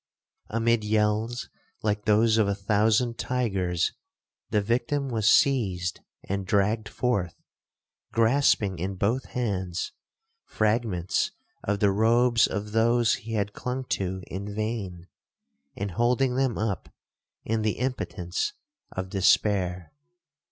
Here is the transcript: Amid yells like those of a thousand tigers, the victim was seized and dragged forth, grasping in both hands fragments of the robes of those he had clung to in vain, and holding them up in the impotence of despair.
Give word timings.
Amid 0.49 0.83
yells 0.83 1.47
like 1.83 2.05
those 2.05 2.39
of 2.39 2.47
a 2.47 2.55
thousand 2.55 3.19
tigers, 3.19 3.93
the 4.49 4.59
victim 4.59 5.09
was 5.09 5.29
seized 5.29 5.99
and 6.23 6.43
dragged 6.47 6.89
forth, 6.89 7.35
grasping 8.11 8.79
in 8.79 8.95
both 8.95 9.25
hands 9.25 9.91
fragments 10.43 11.33
of 11.63 11.81
the 11.81 11.91
robes 11.91 12.47
of 12.47 12.71
those 12.71 13.13
he 13.13 13.33
had 13.33 13.53
clung 13.53 13.83
to 13.89 14.23
in 14.25 14.51
vain, 14.55 15.05
and 15.75 15.91
holding 15.91 16.33
them 16.35 16.57
up 16.57 16.89
in 17.45 17.61
the 17.61 17.73
impotence 17.77 18.53
of 18.91 19.07
despair. 19.09 19.93